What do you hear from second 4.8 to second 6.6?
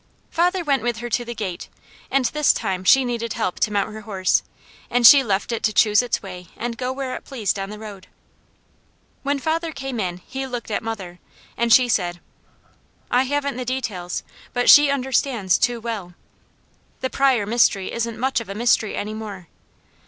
and she left it to choose its way